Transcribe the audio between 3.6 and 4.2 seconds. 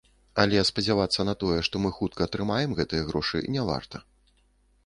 варта.